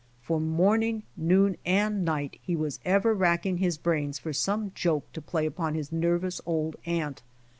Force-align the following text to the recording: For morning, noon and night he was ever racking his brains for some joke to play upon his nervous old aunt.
For 0.23 0.39
morning, 0.39 1.03
noon 1.15 1.57
and 1.63 2.03
night 2.03 2.39
he 2.41 2.55
was 2.55 2.79
ever 2.83 3.13
racking 3.13 3.57
his 3.57 3.77
brains 3.77 4.17
for 4.17 4.33
some 4.33 4.71
joke 4.73 5.13
to 5.13 5.21
play 5.21 5.45
upon 5.45 5.75
his 5.75 5.91
nervous 5.91 6.41
old 6.43 6.75
aunt. 6.87 7.21